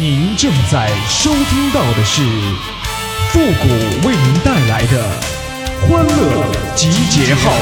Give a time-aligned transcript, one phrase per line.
[0.00, 2.22] 您正在收听到的是
[3.28, 3.68] 复古
[4.08, 5.20] 为您带来的
[5.82, 7.52] 欢乐集结号。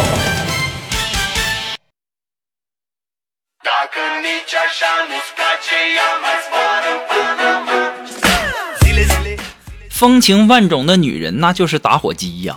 [9.90, 12.54] 风情万种的女人，那就是打火机呀；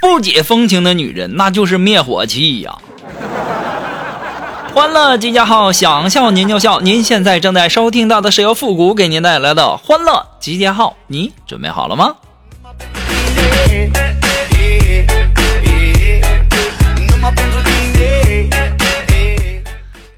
[0.00, 2.78] 不解风情的女人，那就是灭火器呀。
[4.76, 6.80] 欢乐集结号，想笑您就笑。
[6.80, 12.14] 您现在正在收听到的是由复古给您带来的欢乐集结号，你准备好了吗？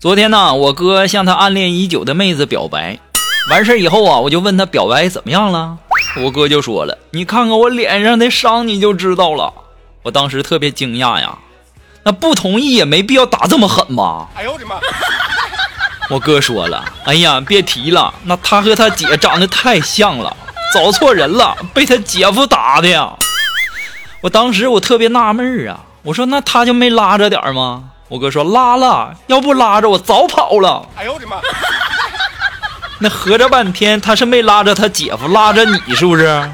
[0.01, 2.99] 昨天呢，我哥向他暗恋已久的妹子表白，
[3.53, 5.79] 完事以后啊，我就问他表白怎么样了，
[6.25, 9.55] 我哥就说了：“你看看我脸上的伤，你就知道了。”
[10.03, 11.39] 我当时特别惊讶呀，
[12.09, 14.27] 那不同意也没必要打这么狠吧？
[14.35, 14.77] 哎呦我的妈！
[16.09, 20.35] 我哥说了：“哎呀，别提了，那他和他姐长得太像了，
[20.73, 23.13] 找错人了，被他姐夫打的呀。”
[24.25, 30.89] 我当时我特别纳闷啊，我说：“那他就没拉着点吗？”我哥说拉了，要不拉着我早跑了。
[30.97, 31.37] 哎呦我的妈！
[33.01, 36.51] 那合着半天他是没拉着他姐夫，拉着你是不是？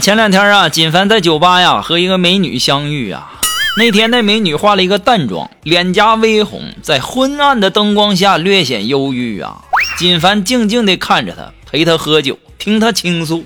[0.00, 3.32] 前两天啊，锦凡在酒吧呀和一个美女相遇啊。
[3.76, 9.62] 那天那美女化了一个淡妆，脸颊微红，在昏暗的灯光下略显忧郁啊。
[9.98, 13.44] 锦凡静静地看着他，陪他喝酒，听他倾诉，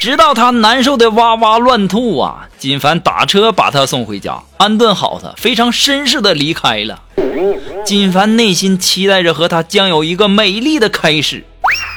[0.00, 2.48] 直到他难受的哇哇乱吐啊！
[2.58, 7.02] 锦凡打车把他送回家，安顿好他，非常绅士的离开了。
[7.84, 11.44] 锦凡内心期待着和他将有一个美丽的开始。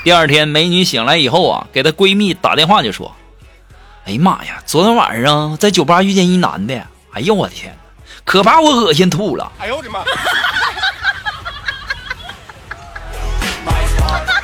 [0.03, 3.15] 第二天，美女醒来以后啊，给她闺蜜打电话就说
[4.05, 6.73] ：“哎呀妈呀，昨天晚上在酒吧遇见一男的，
[7.13, 7.73] 哎呦我的天，
[8.25, 9.49] 可把我恶心吐了！
[9.59, 9.99] 哎呦我的妈！”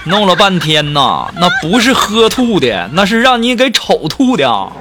[0.06, 4.72] 弄了半天呐，那不是喝吐的，那是让你给丑吐的。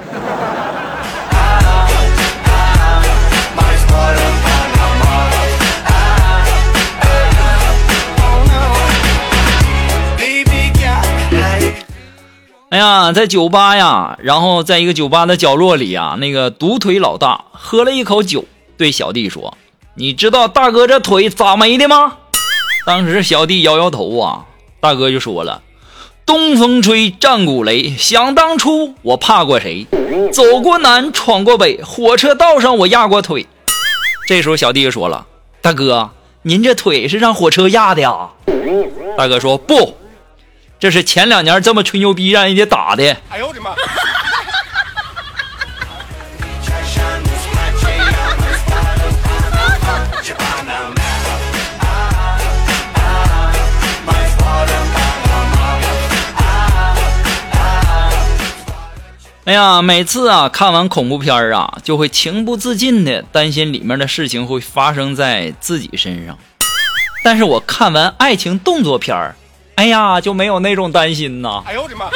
[13.13, 18.45] 在酒吧呀，然后在一个酒吧的角落里啊，那个独腿老大喝了一口酒，
[18.77, 19.57] 对小弟说
[19.95, 22.17] ：“你知道大哥这腿咋没的吗？”
[22.85, 24.45] 当时小弟摇摇头啊。
[24.81, 25.61] 大哥就说了
[26.25, 29.85] ：“东风吹，战鼓擂，想当初我怕过谁？
[30.31, 33.45] 走过南，闯过北，火车道上我压过腿。”
[34.25, 35.27] 这时候小弟就说了
[35.61, 36.11] ：“大哥，
[36.43, 38.29] 您这腿是让火车压的呀？”
[39.17, 39.97] 大哥说：“不，
[40.79, 43.71] 这是前两年这么吹牛逼让人家打的。”哎呦我的妈！
[59.45, 66.37] 哎呀，每次啊看完恐怖片儿啊，就会情不自禁的担心里面的事情会发生在自己身上。
[67.23, 69.35] 但是我看完爱情动作片儿，
[69.79, 71.63] 哎呀就没有那种担心呐。
[71.65, 72.09] 哎呦我的妈！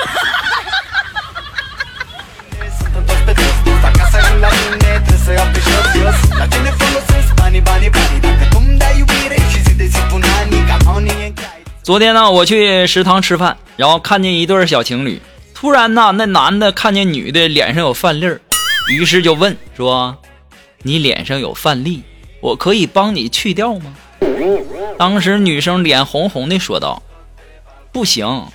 [11.81, 15.21] 昨天呢，我去食堂吃饭，然后看见一对小情侣。
[15.53, 18.41] 突然呢，那男的看见女的脸上有饭粒儿，
[18.91, 20.17] 于是就问说
[20.83, 22.03] ：“你脸上有饭粒，
[22.41, 23.95] 我可以帮你去掉吗？”
[24.99, 27.01] 当时女生脸红红的说道
[27.93, 28.47] ：“不行，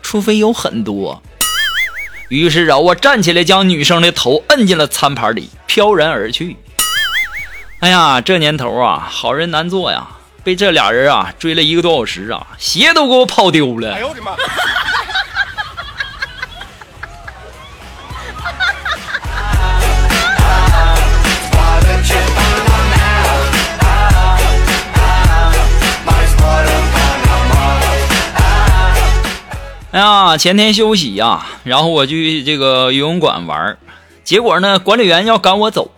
[0.00, 1.22] 除非有很多。”
[2.30, 6.56] 于是啊，我站起来将女生的头摁进了餐盘里，飘然而去。
[7.80, 10.08] 哎呀，这年头啊，好人难做呀！
[10.42, 13.92] 被这俩人啊追了一个多小时啊，鞋都给我跑丢了。
[13.92, 14.32] 哎呦我的妈！
[29.94, 33.78] 哎呀，前天休息呀，然后我去这个游泳馆玩
[34.24, 35.92] 结果呢，管理员要赶我走，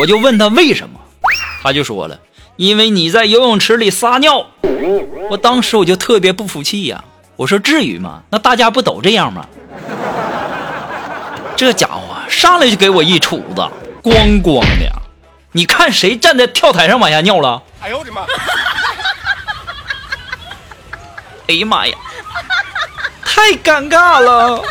[0.00, 0.98] 我就问他为什么，
[1.62, 2.18] 他就说了，
[2.56, 4.46] 因为你在游泳池里撒尿。
[5.28, 7.04] 我当时我就特别不服气呀，
[7.36, 8.22] 我说至于吗？
[8.30, 9.46] 那大家不都这样吗？
[11.54, 13.70] 这家伙上来就给我一杵子，
[14.02, 14.90] 咣咣的，
[15.52, 17.62] 你看谁站在跳台上往下尿了？
[17.82, 18.22] 哎呦我的妈！
[21.48, 21.94] 哎呀妈呀！
[23.36, 24.62] 太尴尬了。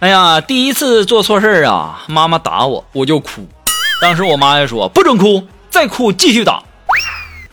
[0.00, 3.48] 哎呀，第一次做错事儿啊，妈妈打我，我就哭。
[4.02, 6.62] 当时我妈就说：“不准哭，再哭继续打。”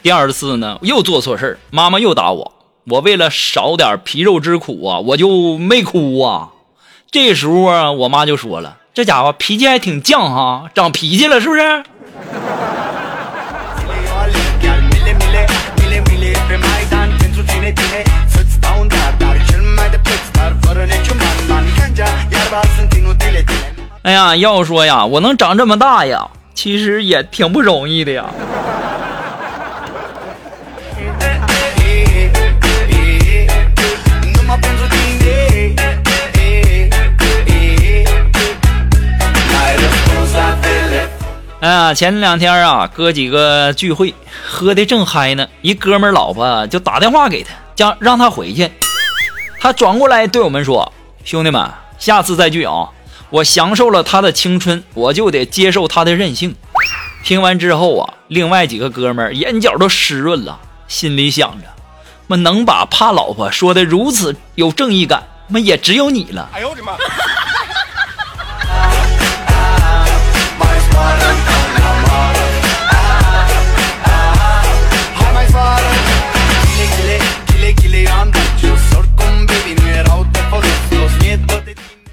[0.04, 2.54] 第二次呢，又做错事儿，妈妈又打我。
[2.90, 6.52] 我为了少点皮肉之苦啊，我就没哭啊。
[7.12, 11.62] 这时候啊，我妈就说了：“这家伙脾气还挺犟哈，长脾气了是不是？”
[24.04, 28.28] 哎呀，要说呀，我能长这么大呀，其实也挺不容易的呀。
[41.68, 48.72] 哎呀，前两天啊，哥几个聚会，喝的正嗨呢，一哥们老婆就打电话给他，叫让他回去。
[49.60, 50.94] 他转过来对我们说
[51.26, 51.70] ：“兄弟们，
[52.00, 52.88] 下次再聚啊！
[53.30, 56.56] 我享受了他的青春，我就得接受他的任性。”
[57.26, 61.68] 听完之后啊，另外几个哥们眼角都湿润了，心里想着
[62.28, 66.94] ：“妈能把怕老婆说的如此有正义感，妈也只有你了。”哎呦我的妈！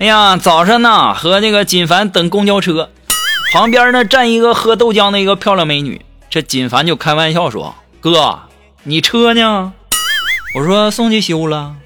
[0.05, 2.91] 哎呀，早上呢，和那个锦凡等公交车，
[3.55, 6.05] 旁边呢站一个喝豆浆的一个漂亮美女。
[6.29, 8.41] 这锦凡就开玩笑说：“哥，
[8.83, 9.73] 你车呢？”
[10.57, 11.77] 我说：“送去修了。”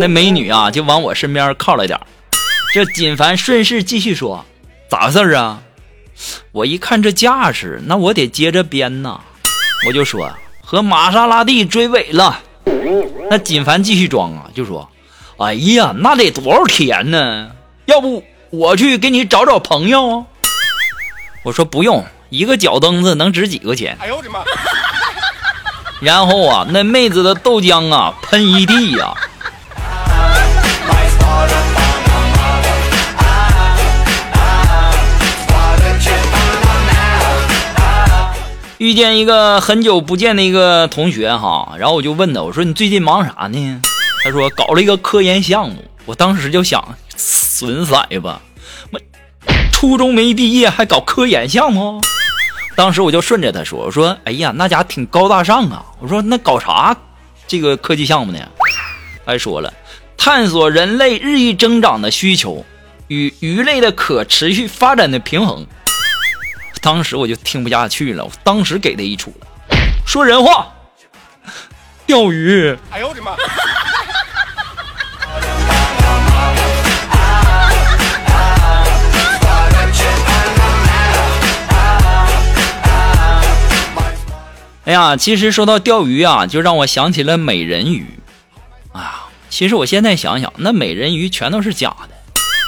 [0.00, 2.00] 那美女啊就往我身边靠了点。
[2.72, 4.46] 这锦凡顺势继续说
[4.88, 5.60] ：“咋回事啊？”
[6.52, 9.20] 我一看这架势，那我得接着编呐。
[9.86, 10.32] 我就说
[10.64, 12.40] ：“和玛莎拉蒂追尾了。”
[13.28, 14.88] 那锦凡继续装啊，就说。
[15.40, 17.48] 哎呀，那得多少钱呢？
[17.86, 20.26] 要不我去给你找找朋友？
[21.42, 23.96] 我说不用，一个脚蹬子能值几个钱？
[24.02, 24.40] 哎呦我的妈！
[26.02, 29.14] 然后啊，那妹子的豆浆啊喷一地呀。
[38.76, 43.80] 遇见一个很久不见的一个同学哈，然后我就问他，我说你最近忙啥呢？
[44.22, 48.40] 他说搞了一个科研项目，我当时就想损色吧，
[48.90, 49.00] 我
[49.72, 52.00] 初中没毕业还搞科研项目，
[52.76, 56.96] 当时我就顺着他说，我说哎呀那家挺高大上啊，我说那搞啥
[57.46, 58.38] 这个科技项目呢？
[59.24, 59.72] 还说了
[60.16, 62.64] 探索人类日益增长的需求
[63.08, 65.66] 与鱼类的可持续发展的平衡。
[66.82, 69.28] 当时我就听不下去了，我当时给他一杵，
[70.06, 70.66] 说人话，
[72.06, 72.76] 钓鱼。
[72.90, 73.32] 哎呦我的妈！
[84.84, 88.06] 哎呀，其实说到钓鱼啊，就让我想起了美人鱼。
[88.92, 92.08] 啊，其实我现在想想，那美人鱼全都是假的，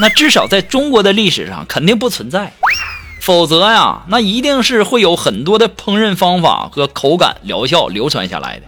[0.00, 2.52] 那至少在中国的历史上肯定不存在，
[3.20, 8.62] 否则呀，那一定是会有很多的烹饪方法和口感疗效流传下来的。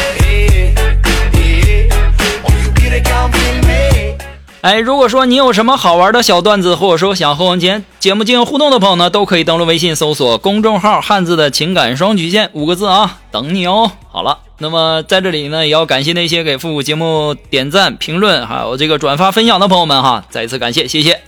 [4.66, 13.92] 哎，如果说你有什么好玩的小段子，或者说想和我们节节目进行互动的朋友呢，都可以登录微信搜索公众号“汉字的情感双曲线”五个字啊，等你哦。
[14.11, 21.20] 好了，那么在这里呢，也要感谢那些给复古节目点赞、评论，还有这个转发分享的朋友们哈，再一次感谢，谢谢。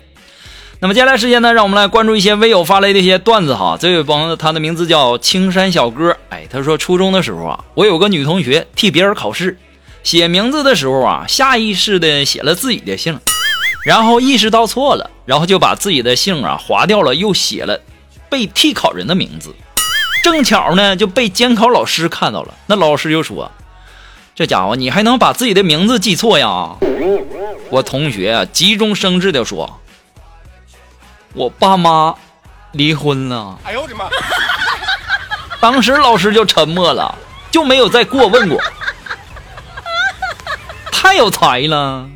[0.80, 3.76] 那么接下来时间呢，让我们来关注一些微友发来的一些段子哈。
[3.78, 9.56] 这位朋友他的名字叫青山小哥，哎，他说初中的时候啊，我有个女同学替别人考试。
[10.02, 13.20] 写名字的时候啊，下意识的写了自己的姓，
[13.84, 17.80] 然后意识到错了，然后就把自己的姓啊划掉了，又写了
[18.30, 19.54] 被替考人的名字。
[20.22, 23.50] 正巧呢就被监考老师看到了，那老师就说
[24.34, 26.76] ：“这家伙你还能把自己的名字记错呀？”
[27.70, 29.78] 我同学啊急中生智的说
[31.34, 32.14] ：“我爸妈
[32.72, 34.06] 离婚了。”哎呦我的妈！
[35.60, 37.14] 当时老师就沉默了，
[37.50, 38.60] 就没有再过问过。
[41.00, 42.08] 太有才了！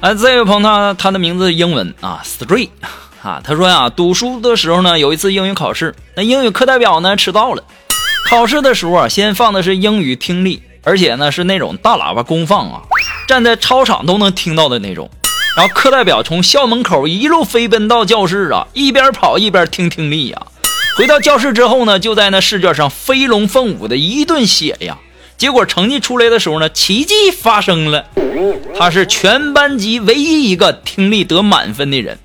[0.00, 2.68] 啊，这位朋友他他的名字英文啊，Stray
[3.22, 7.64] 啊，他说呀，读书的时候呢，有一次英语考试，那英语课代表呢迟到了。
[8.28, 12.82] 考试的时候啊，先放的是英语听力，而且呢是那种大喇叭公放啊，
[13.26, 15.08] 站在操场都能听到的那种。
[15.58, 20.46] 然后课代表从校门口一路飞奔到教室啊，一边跑一边听听力呀。
[20.96, 24.98] 回到教室之后呢，就在那试卷上飞龙凤舞的一顿写呀。
[25.36, 28.04] 结果成绩出来的时候呢，奇迹发生了，
[28.78, 32.20] 他是全班级唯一一个听力得满分的人。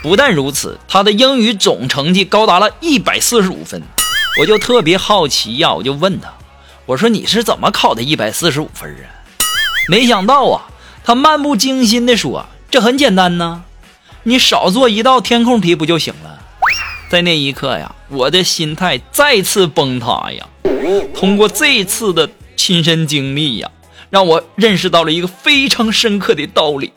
[0.00, 3.82] 不但如此，他的英语总成绩高达了一百四十五分。
[4.40, 6.32] 我就特别好奇呀，我就问他，
[6.86, 9.10] 我说你是怎么考的一百四十五分啊？
[9.88, 10.62] 没想到啊，
[11.02, 13.64] 他漫不经心地说，这很简单呢，
[14.24, 16.38] 你少做一道填空题不就行了？
[17.08, 20.46] 在那一刻呀，我的心态再次崩塌呀。
[21.14, 23.70] 通过这次的亲身经历呀，
[24.10, 26.92] 让我认识到了一个非常深刻的道理：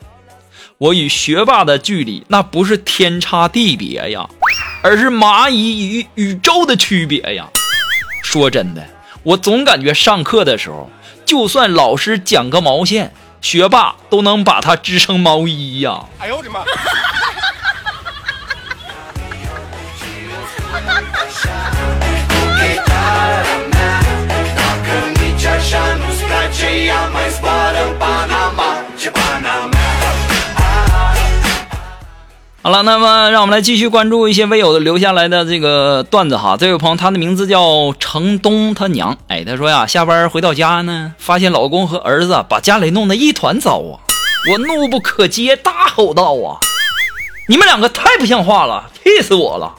[0.76, 4.28] 我与学霸的距离那不是天差地别呀。
[4.82, 7.48] 而是蚂蚁与宇宙的区别呀！
[8.22, 8.86] 说真的，
[9.22, 10.90] 我总感觉上课的时候，
[11.24, 16.04] 就算老师讲个毛线，学霸都能把它织成毛衣呀！
[16.18, 16.60] 哎呦我的妈！
[32.62, 36.58] 好了，那么让我们来继续关注一些微友的留下来的这个段子哈。
[36.58, 39.16] 这位朋友，他的名字叫程东他娘。
[39.28, 44.04] 哎，他说呀，下班回到家呢，发现老公和儿子把家里弄得一团糟啊！
[44.50, 46.60] 我怒不可遏，大吼道啊
[47.48, 49.74] ：“你们两个太不像话了，气死我了！”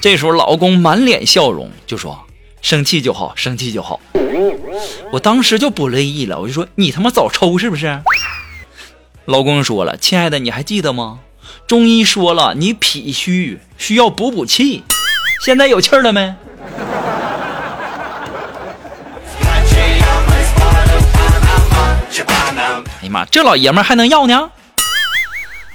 [0.00, 2.16] 这时候老公满脸笑容，就说
[2.62, 3.98] ：“生气就好，生气就好。”
[5.10, 8.00] 我当时就不乐意了，我就说：“你他妈早抽是不是？”
[9.26, 11.18] 老公说了：“亲爱的，你还记得吗？”
[11.68, 14.82] 中医说了，你脾虚，需要补补气。
[15.44, 16.34] 现在有气儿了没？
[22.20, 24.48] 哎呀妈，这老爷们还能要呢？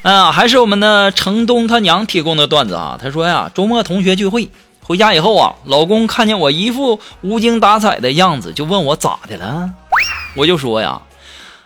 [0.01, 2.97] 啊，还是我们的城东他娘提供的段子啊。
[2.99, 4.49] 他说呀，周末同学聚会，
[4.81, 9.69] 回家以后啊，老公看见我一副无精打采的样子，就问我咋的了。
[10.35, 10.99] 我就说呀。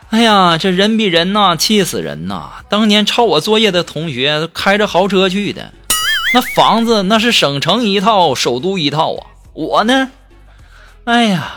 [0.09, 2.49] 哎呀，这人比人呐，气死人呐！
[2.69, 5.73] 当年抄我作业的同学开着豪车去的，
[6.33, 9.27] 那房子那是省城一套，首都一套啊！
[9.53, 10.09] 我呢，
[11.03, 11.51] 哎呀，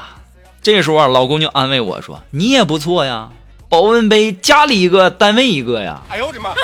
[0.63, 3.31] 这时候啊，老公就安慰我说：“你也不错呀，
[3.69, 6.51] 保温杯家里一个，单位一个呀。”哎呦我的妈！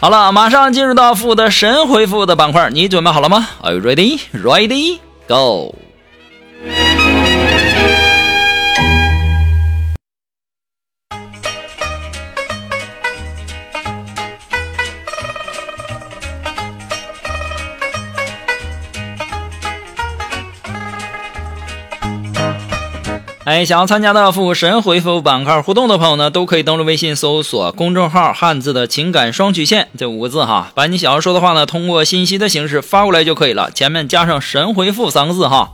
[0.00, 4.20] 好了，马上进入到负的神回复的板块，你准备好了吗？Are you ready?
[4.32, 5.00] Ready?
[5.26, 5.74] Go!
[23.48, 35.70] 哎，想要参加到复神回复板块互动的朋友呢，都可以登录微信搜索公众号“汉字的情感双曲线”这五个字哈，把你想要说的话呢，通过信息的形式发过来就可以了，前面加上“神回复”三个字哈。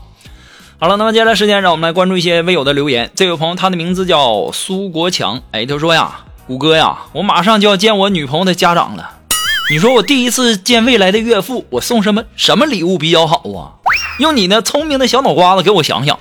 [0.79, 3.11] 好了，那么接下来时间，让我们来关注一些微友的留言。
[3.17, 9.15] 这位朋友他的名字叫苏国强，哎，他说呀，谷歌呀，我马上就要见我女朋友的家长了，
[9.73, 13.83] 你说我第一次见未来的岳父，我送什么什么礼物比较好啊？
[14.21, 16.17] 用你那聪明的小脑瓜子给我想想。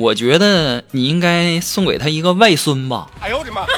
[0.00, 3.06] 我觉得你应该送给他一个外孙吧。
[3.20, 3.60] 哎呦我的妈！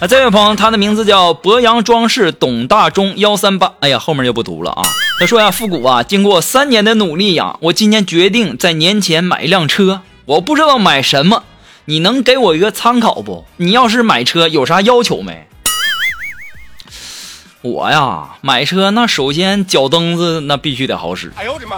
[0.00, 3.74] 啊，这位朋友，他的名字叫博洋装饰董大中幺三八。
[3.80, 4.82] 哎呀，后面就不读了啊。
[5.20, 10.00] 他说呀，复古啊，经过三年的努力呀，我今年决定在年前买一辆车。
[10.24, 11.44] 我不知道买什么，
[11.84, 13.44] 你能给我一个参考不？
[13.58, 15.46] 你要是买车有啥要求没？
[17.60, 21.32] 我呀，买车那首先脚蹬子那必须得好使。
[21.36, 21.76] 哎呦我的妈！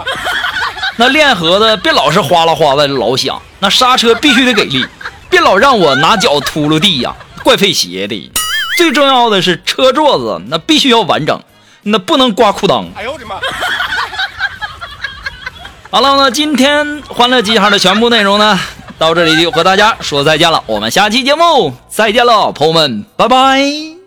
[0.97, 3.41] 那链盒子别老是哗啦哗啦老响。
[3.59, 4.85] 那刹车必须得给力，
[5.29, 8.31] 别老让我拿脚秃噜地呀，怪费鞋的。
[8.77, 11.41] 最重要的是车座子那必须要完整，
[11.83, 12.87] 那不能刮裤裆。
[12.95, 13.35] 哎呦我的妈！
[15.89, 18.59] 好了，那今天欢乐集团的全部内容呢，
[18.97, 20.63] 到这里就和大家说再见了。
[20.67, 24.00] 我们下期节目再见了，朋友们，拜拜。